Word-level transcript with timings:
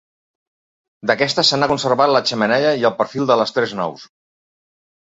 D'aquesta 1.11 1.45
se 1.51 1.59
n'ha 1.59 1.69
conservat 1.73 2.15
la 2.17 2.23
xemeneia 2.31 2.75
i 2.81 2.89
el 2.91 2.99
perfil 3.05 3.31
de 3.35 3.39
les 3.45 3.57
tres 3.61 3.79
naus. 3.83 4.13